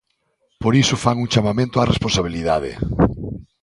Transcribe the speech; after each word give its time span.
Por 0.61 0.73
iso 0.83 0.95
fan 1.03 1.17
un 1.23 1.31
chamamento 1.33 1.75
á 1.81 1.83
responsabilidade. 1.85 2.71